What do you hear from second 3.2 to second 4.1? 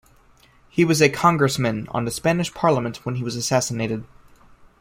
was assassinated.